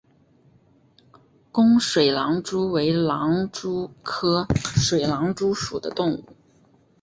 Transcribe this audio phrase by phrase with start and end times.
[1.51, 6.23] 弓水狼蛛为狼蛛科水狼蛛属的动物。